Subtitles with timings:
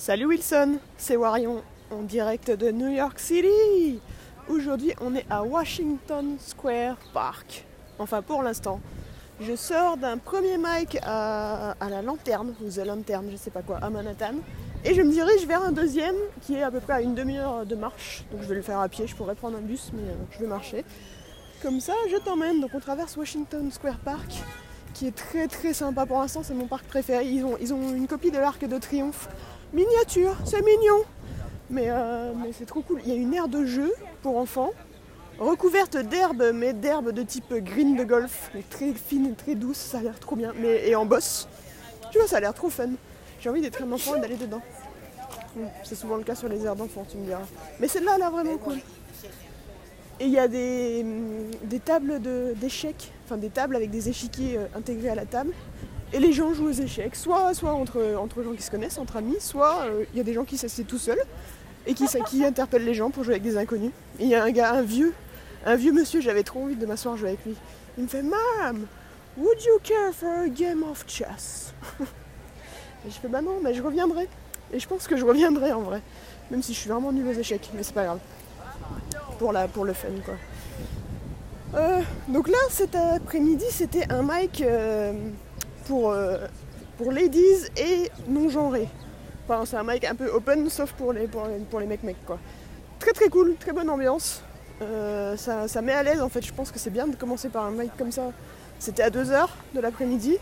[0.00, 4.00] Salut Wilson, c'est Warion en direct de New York City.
[4.48, 7.66] Aujourd'hui, on est à Washington Square Park.
[7.98, 8.80] Enfin, pour l'instant.
[9.42, 13.76] Je sors d'un premier mic à, la lanterne, ou The Lantern, je sais pas quoi,
[13.82, 14.36] à Manhattan.
[14.86, 17.66] Et je me dirige vers un deuxième qui est à peu près à une demi-heure
[17.66, 18.24] de marche.
[18.32, 20.38] Donc je vais le faire à pied, je pourrais prendre un bus, mais euh, je
[20.38, 20.82] vais marcher.
[21.60, 22.62] Comme ça, je t'emmène.
[22.62, 24.32] Donc on traverse Washington Square Park,
[24.94, 27.26] qui est très très sympa pour l'instant, c'est mon parc préféré.
[27.26, 29.28] Ils ont une copie de l'Arc de Triomphe
[29.72, 31.04] miniature, c'est mignon.
[31.72, 33.00] Euh, mais, c'est trop cool.
[33.04, 34.70] Il y a une aire de jeu pour enfants,
[35.38, 39.98] recouverte d'herbe, mais d'herbe de type green de golf, très fine et très douce, ça
[39.98, 40.52] a l'air trop bien.
[40.60, 41.48] Mais, et en bosse.
[42.10, 42.90] Tu vois, ça a l'air trop fun.
[43.40, 44.60] J'ai envie d'être un enfant et d'aller dedans.
[45.84, 47.46] c'est souvent le cas sur les aires d'enfants, tu me diras.
[47.78, 48.78] Mais celle-là, elle a vraiment cool.
[50.18, 51.06] Et il y a des,
[51.62, 52.20] des tables
[52.56, 55.54] d'échecs, enfin des tables avec des échiquiers euh, intégrés à la table.
[56.12, 59.16] Et les gens jouent aux échecs, soit, soit entre, entre gens qui se connaissent, entre
[59.16, 61.22] amis, soit euh, il y a des gens qui s'assiedent tout seuls
[61.86, 63.92] et qui, qui interpellent les gens pour jouer avec des inconnus.
[64.18, 65.14] Il y a un gars, un vieux,
[65.64, 67.54] un vieux monsieur, j'avais trop envie de m'asseoir jouer avec lui.
[67.96, 68.86] Il me fait Mom,
[69.36, 71.72] would you care for a game of chess?
[72.00, 74.28] Et je fais Bah non, mais je reviendrai.
[74.72, 76.02] Et je pense que je reviendrai en vrai.
[76.50, 78.18] Même si je suis vraiment nul aux échecs, mais c'est pas grave.
[79.38, 80.34] Pour, la, pour le fun quoi.
[81.74, 84.60] Euh, donc là, cet après-midi, c'était un mic.
[84.60, 85.12] Euh,
[85.90, 86.38] pour, euh,
[86.98, 88.88] pour ladies et non-genrés.
[89.48, 92.38] Enfin, c'est un mic un peu open, sauf pour les, pour les, mecs mecs quoi.
[93.00, 94.40] Très très cool, très bonne ambiance.
[94.82, 97.64] Euh, ça, met à l'aise en fait, je pense que c'est bien de commencer par
[97.64, 98.30] un mic comme ça.
[98.78, 100.36] C'était à 2h de l'après-midi.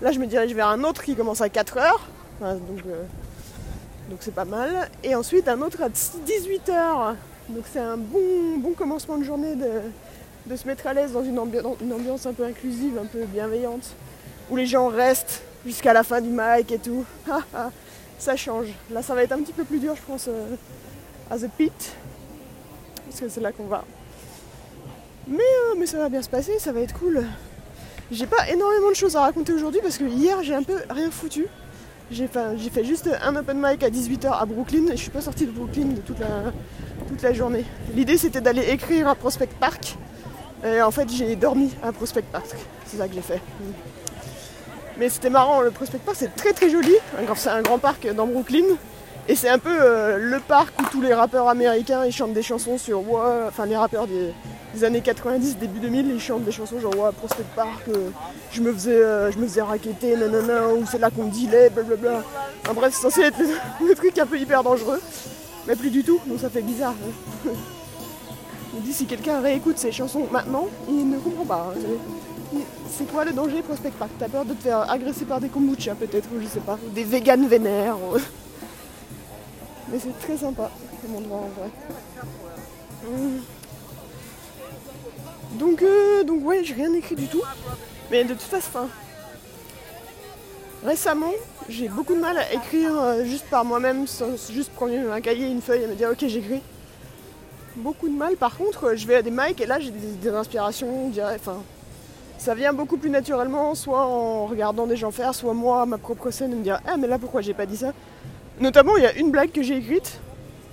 [0.00, 1.82] Là je me dirige vers un autre qui commence à 4h.
[2.40, 3.02] donc euh,
[4.08, 4.88] donc c'est pas mal.
[5.04, 7.14] Et ensuite un autre à 18h.
[7.50, 9.82] Donc c'est un bon, bon commencement de journée de,
[10.46, 13.94] de se mettre à l'aise dans une ambiance un peu inclusive, un peu bienveillante
[14.50, 17.04] où les gens restent jusqu'à la fin du mic et tout.
[18.18, 18.68] ça change.
[18.90, 20.56] Là, ça va être un petit peu plus dur, je pense, euh,
[21.30, 21.96] à The Pit.
[23.06, 23.84] Parce que c'est là qu'on va.
[25.26, 27.24] Mais, euh, mais ça va bien se passer, ça va être cool.
[28.10, 31.10] J'ai pas énormément de choses à raconter aujourd'hui parce que hier, j'ai un peu rien
[31.10, 31.46] foutu.
[32.10, 35.44] J'ai fait, juste un open mic à 18h à Brooklyn et je suis pas sortie
[35.44, 36.52] de Brooklyn de toute la,
[37.06, 37.66] toute la journée.
[37.94, 39.96] L'idée, c'était d'aller écrire à Prospect Park.
[40.64, 42.56] Et en fait, j'ai dormi à Prospect Park.
[42.86, 43.42] C'est ça que j'ai fait.
[44.98, 46.94] Mais c'était marrant, le Prospect Park c'est très très joli.
[47.36, 48.64] C'est un grand parc dans Brooklyn.
[49.28, 52.42] Et c'est un peu euh, le parc où tous les rappeurs américains ils chantent des
[52.42, 53.02] chansons sur
[53.46, 54.32] enfin les rappeurs des,
[54.84, 58.10] années 90, début 2000, ils chantent des chansons genre ouais, Prospect Park, euh,
[58.52, 62.22] je me faisais euh, je me faisais raqueter, nanana, ou c'est là qu'on dilait, blablabla.
[62.62, 63.38] Enfin bref, c'est censé être
[63.86, 65.00] le, truc un peu hyper dangereux.
[65.66, 66.94] Mais plus du tout, donc ça fait bizarre.
[67.46, 67.50] Hein.
[68.78, 71.72] On dit si quelqu'un réécoute ces chansons maintenant, il ne comprend pas.
[71.74, 75.48] Hein, c'est quoi le danger Prospect Park T'as peur de te faire agresser par des
[75.48, 77.96] kombucha peut-être, ou je sais pas, des véganes vénères.
[79.90, 80.70] Mais c'est très sympa
[81.02, 81.70] comme endroit en vrai.
[83.08, 83.40] Hum.
[85.58, 87.42] Donc, euh, donc ouais, j'ai rien écrit du tout.
[88.12, 88.88] Mais de toute façon,
[90.84, 91.32] récemment,
[91.68, 95.48] j'ai beaucoup de mal à écrire euh, juste par moi-même, sans juste prendre un cahier,
[95.48, 96.62] une feuille et me dire ok j'écris.
[97.76, 98.36] Beaucoup de mal.
[98.36, 101.56] Par contre, je vais à des mics et là j'ai des, inspirations, enfin
[102.38, 106.30] ça vient beaucoup plus naturellement, soit en regardant des gens faire, soit moi, ma propre
[106.30, 107.92] scène, me dire Ah, mais là pourquoi j'ai pas dit ça?
[108.60, 110.20] Notamment, il y a une blague que j'ai écrite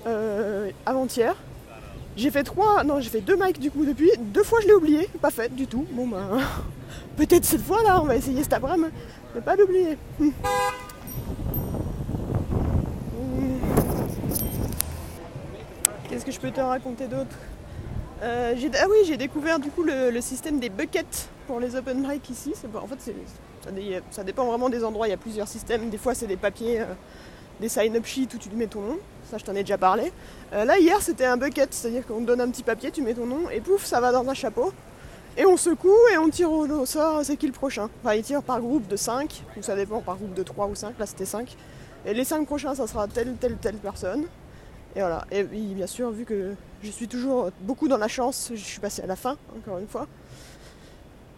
[0.07, 1.35] euh, avant-hier.
[2.17, 4.12] J'ai fait trois, non, j'ai fait deux mics du coup depuis.
[4.17, 5.85] Deux fois, je l'ai oublié, pas faite du tout.
[5.91, 6.39] Bon, ben,
[7.17, 8.91] peut-être cette fois-là, on va essayer cet après-midi,
[9.44, 9.97] pas l'oublier.
[16.15, 17.35] Qu'est-ce que je peux te raconter d'autre
[18.23, 22.29] euh, ah oui, j'ai découvert du coup le, système des buckets pour les open mic
[22.29, 22.53] ici.
[22.73, 23.13] En fait,
[24.11, 25.09] ça, dépend vraiment des endroits.
[25.09, 25.89] Il y a plusieurs systèmes.
[25.89, 26.85] Des fois, c'est des papiers, euh,
[27.59, 28.97] des sign-up sheets où tu mets ton nom.
[29.29, 30.13] Ça, je t'en ai déjà parlé.
[30.53, 33.13] Euh, là, hier, c'était un bucket, c'est-à-dire qu'on te donne un petit papier, tu mets
[33.13, 34.71] ton nom et pouf, ça va dans un chapeau.
[35.35, 37.89] Et on secoue et on tire au sort, c'est qui le prochain?
[38.01, 40.75] Enfin, ils tirent par groupe de 5, ou ça dépend, par groupe de 3 ou
[40.75, 40.97] 5.
[40.97, 41.57] Là, c'était 5.
[42.05, 44.27] Et les 5 prochains, ça sera telle, telle, telle personne.
[44.95, 45.25] Et voilà.
[45.31, 46.53] Et bien sûr, vu que
[46.83, 49.88] je suis toujours beaucoup dans la chance, je suis passée à la fin, encore une
[49.88, 50.07] fois.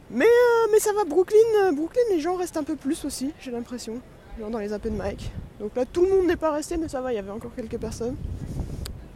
[0.09, 3.51] Mais, euh, ça va, Brooklyn, euh, Brooklyn, les gens restent un peu plus aussi, j'ai
[3.51, 3.99] l'impression,
[4.39, 5.31] dans les open mic.
[5.59, 7.51] Donc là, tout le monde n'est pas resté, mais ça va, il y avait encore
[7.55, 8.15] quelques personnes.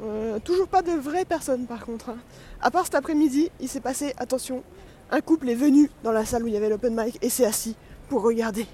[0.04, 2.10] Euh, toujours pas de vraies personnes par contre.
[2.10, 2.18] Hein.
[2.60, 4.64] À part cet après-midi, il s'est passé, attention,
[5.12, 7.46] un couple est venu dans la salle où il y avait l'open mic et s'est
[7.46, 7.76] assis
[8.10, 8.66] pour regarder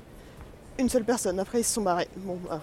[0.79, 1.39] une seule personne.
[1.39, 2.07] Après, ils se sont barrés.
[2.17, 2.61] Bon, bah,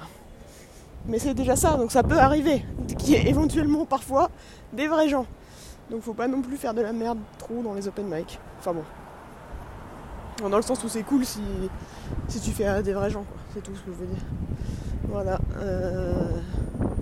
[1.06, 2.64] mais c'est déjà ça, donc ça peut arriver,
[2.98, 4.30] qu'il y ait éventuellement parfois
[4.72, 5.26] des vrais gens.
[5.90, 8.38] Donc faut pas non plus faire de la merde trop dans les open mic.
[8.58, 8.84] Enfin bon.
[10.48, 11.40] Dans le sens où c'est cool si,
[12.28, 13.24] si tu fais des vrais gens.
[13.54, 14.24] C'est tout ce que je veux dire.
[15.08, 15.38] Voilà.
[15.58, 16.28] euh,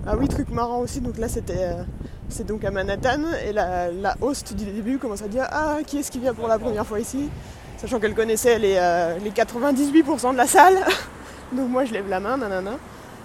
[0.05, 1.55] Ah oui, truc marrant aussi, donc là c'était.
[1.57, 1.83] euh,
[2.29, 6.11] C'est à Manhattan et la, la host du début commence à dire Ah, qui est-ce
[6.11, 7.29] qui vient pour la première fois ici?
[7.77, 10.75] Sachant qu'elle connaissait les, euh, les 98% de la salle.
[11.53, 12.71] donc moi je lève la main, nanana.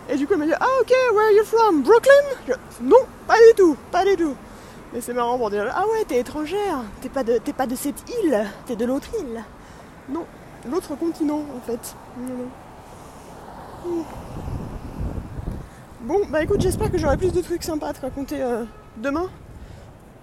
[0.09, 1.83] Et du coup elle me dit Ah, ok, where are you from?
[1.83, 2.13] Brooklyn?
[2.47, 2.53] Je,
[2.83, 2.97] Non,
[3.27, 4.35] pas du tout, pas du tout.
[4.93, 8.09] Mais c'est marrant pour dire Ah ouais, t'es étrangère, t'es pas, de, pas de cette
[8.23, 9.43] île, t'es de l'autre île.
[10.09, 10.25] Non,
[10.71, 11.95] l'autre continent en fait.
[16.01, 18.65] Bon, bah écoute, j'espère que j'aurai plus de trucs sympas à te raconter euh,
[18.97, 19.29] demain.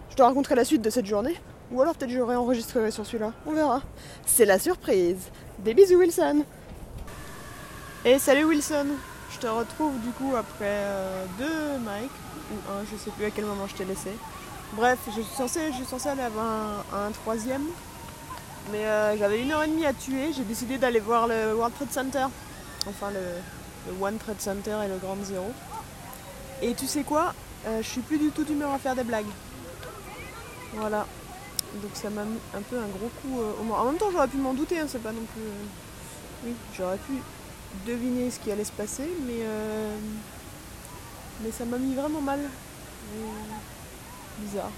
[0.09, 1.35] Je te raconterai la suite de cette journée.
[1.71, 3.33] Ou alors peut-être j'aurai enregistré sur celui-là.
[3.45, 3.81] On verra.
[4.25, 5.29] C'est la surprise.
[5.59, 6.43] Des bisous Wilson.
[8.03, 8.87] Et salut Wilson.
[9.35, 12.09] Je te retrouve du coup après euh, deux mics.
[12.51, 14.11] Ou un, je sais plus à quel moment je t'ai laissé.
[14.73, 17.65] Bref, je suis censée, aller avoir un, troisième.
[18.71, 20.31] Mais euh, j'avais une heure et demie à tuer.
[20.31, 22.25] J'ai décidé d'aller voir le World Trade Center.
[22.87, 25.51] Enfin le, One Trade Center et le Grand Zero.
[26.61, 27.33] Et tu sais quoi?
[27.67, 29.25] Euh, Je suis plus du tout d'humeur à faire des blagues.
[30.75, 31.05] Voilà.
[31.81, 33.81] Donc ça m'a mis un peu un gros coup au mort.
[33.81, 35.43] En même temps j'aurais pu m'en douter, hein, c'est pas non plus.
[36.45, 37.15] Oui, j'aurais pu
[37.85, 39.95] deviner ce qui allait se passer, mais euh,
[41.43, 42.39] mais ça m'a mis vraiment mal.
[42.39, 43.25] Euh,
[44.39, 44.71] bizarre.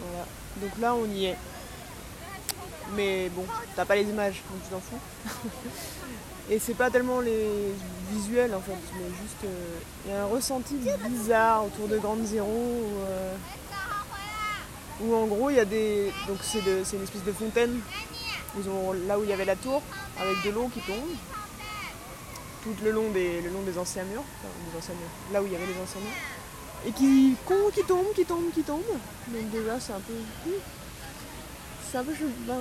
[0.00, 0.24] Voilà.
[0.60, 1.36] Donc là on y est.
[2.96, 3.44] Mais bon,
[3.76, 5.40] t'as pas les images, donc tu t'en fous.
[6.50, 7.74] Et c'est pas tellement les
[8.10, 10.76] visuels en fait, mais juste euh, il y a un ressenti
[11.08, 13.34] bizarre autour de Grande Zéro où, euh,
[15.02, 16.10] où en gros il y a des.
[16.26, 17.78] Donc c'est de- c'est une espèce de fontaine.
[19.06, 19.82] Là où il y avait la tour
[20.20, 21.08] avec de l'eau qui tombe.
[22.62, 23.42] Tout le long des,
[23.78, 24.24] anciens murs.
[25.32, 26.86] Là où il y avait les anciens murs.
[26.86, 27.34] Et qui,
[27.74, 28.82] qui tombe, qui tombe, qui tombe.
[29.28, 30.14] Donc déjà c'est un peu.
[31.90, 32.04] C'est un
[32.46, 32.58] ben,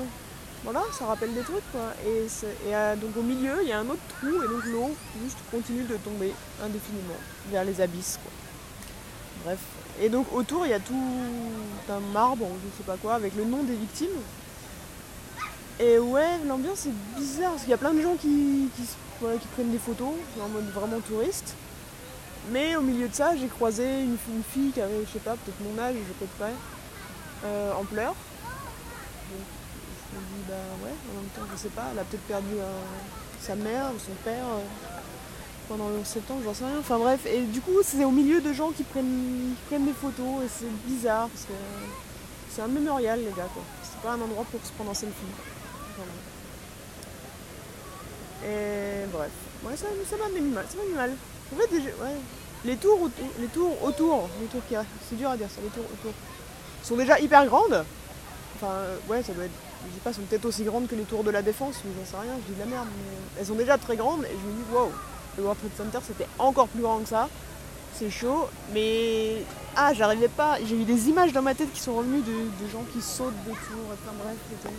[0.64, 1.94] voilà, ça rappelle des trucs quoi.
[2.06, 2.28] Et,
[2.74, 5.84] euh, donc au milieu, il y a un autre trou et donc l'eau juste continue
[5.84, 6.34] de tomber
[6.64, 7.18] indéfiniment
[7.52, 8.32] vers les abysses quoi.
[9.46, 9.60] Bref.
[10.02, 10.94] Et donc autour, il y a tout
[11.90, 14.20] un marbre, je sais pas quoi, avec le nom des victimes.
[15.80, 18.84] Et ouais, l'ambiance est bizarre parce qu'il y a plein de gens qui, qui,
[19.54, 20.10] prennent des photos
[20.44, 21.56] en mode vraiment touriste.
[22.52, 25.20] Mais au milieu de ça, j'ai croisé une, fi- une fille qui avait, je sais
[25.20, 26.50] pas, peut-être mon âge, je peux pas,
[27.46, 28.16] euh, en pleurs.
[29.30, 29.46] Donc,
[30.14, 32.54] je me dis, bah ouais, en même temps, je sais pas, elle a peut-être perdu
[32.58, 32.72] euh,
[33.42, 34.62] sa mère ou son père euh,
[35.68, 36.80] pendant le 11 septembre, j'en sais rien.
[36.80, 39.94] Enfin bref, et du coup, c'est au milieu de gens qui prennent, qui prennent des
[39.94, 41.54] photos et c'est bizarre parce que
[42.50, 43.64] c'est un mémorial, les gars, quoi.
[43.84, 45.16] C'est pas un endroit pour se prendre en selfie.
[48.46, 49.32] Et bref,
[49.64, 50.66] ouais, ça ça m'a mis mal.
[50.70, 51.12] Ça m'a mis mal.
[51.54, 52.16] En fait, déjà, ouais,
[52.66, 53.10] les tours,
[53.40, 54.76] les tours autour, les tours qui
[55.10, 56.12] c'est dur à dire ça, les tours autour,
[56.84, 57.84] sont déjà hyper grandes.
[58.56, 59.52] Enfin, euh, ouais, ça doit être,
[59.88, 62.06] je dis pas, sont peut-être aussi grandes que les tours de la Défense, ou j'en
[62.10, 64.34] sais rien, je dis de la merde, mais elles sont déjà très grandes et je
[64.48, 64.92] me dis, wow,
[65.38, 67.30] le World Trade Center c'était encore plus grand que ça.
[67.94, 69.44] C'est chaud, mais
[69.76, 70.58] ah, j'arrivais pas.
[70.64, 72.32] J'ai eu des images dans ma tête qui sont revenues de,
[72.64, 73.90] de gens qui sautent des tours.
[73.92, 74.76] Enfin bref, c'était-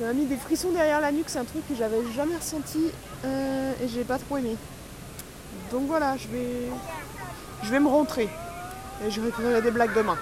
[0.00, 1.28] ça m'a mis des frissons derrière la nuque.
[1.28, 2.90] C'est un truc que j'avais jamais ressenti
[3.24, 4.56] euh, et j'ai pas trop aimé.
[5.70, 6.70] Donc voilà, je vais,
[7.62, 8.28] je vais me rentrer
[9.04, 10.16] et je récupérerai des blagues demain.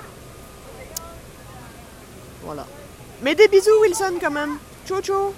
[2.43, 2.67] Voilà.
[3.23, 4.59] Mais des bisous Wilson quand même.
[4.85, 5.33] Ciao ciao